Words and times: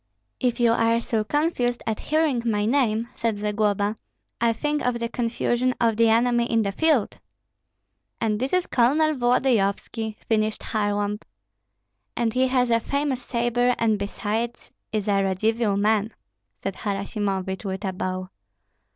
"If 0.39 0.59
you 0.59 0.71
are 0.71 0.99
so 0.99 1.23
confused 1.23 1.83
at 1.85 1.99
hearing 1.99 2.41
my 2.43 2.65
name," 2.65 3.09
said 3.13 3.37
Zagloba, 3.37 3.97
"think 4.53 4.83
of 4.83 4.97
the 4.97 5.07
confusion 5.07 5.75
of 5.79 5.95
the 5.95 6.09
enemy 6.09 6.49
in 6.51 6.63
the 6.63 6.71
field." 6.71 7.19
"And 8.19 8.39
this 8.39 8.51
is 8.51 8.65
Colonel 8.65 9.13
Volodyovski," 9.13 10.17
finished 10.27 10.61
Kharlamp. 10.61 11.21
"And 12.17 12.33
he 12.33 12.47
has 12.47 12.71
a 12.71 12.79
famous 12.79 13.21
sabre, 13.21 13.75
and 13.77 13.99
besides 13.99 14.71
is 14.91 15.07
a 15.07 15.21
Radzivill 15.23 15.77
man." 15.77 16.15
said 16.63 16.77
Harasimovich, 16.77 17.63
with 17.63 17.85
a 17.85 17.93
bow. 17.93 18.31